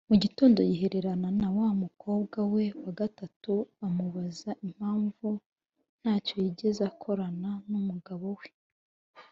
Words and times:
Mu 0.09 0.15
gitondo 0.23 0.59
yihererana 0.69 1.29
na 1.41 1.49
wa 1.57 1.67
mukobwa 1.83 2.39
we 2.53 2.63
wa 2.83 2.91
gatatu 2.99 3.53
amubaza 3.85 4.51
impamvu 4.65 5.27
ntacyo 6.01 6.35
yigeze 6.43 6.81
akorana 6.91 7.49
n’umugabo 7.69 8.27
we 8.39 8.47